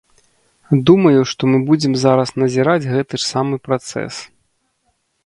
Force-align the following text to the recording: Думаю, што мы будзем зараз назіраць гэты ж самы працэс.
Думаю, 0.89 1.19
што 1.31 1.49
мы 1.51 1.59
будзем 1.67 1.93
зараз 2.05 2.29
назіраць 2.45 2.87
гэты 2.93 3.13
ж 3.17 3.21
самы 3.33 3.55
працэс. 3.69 4.13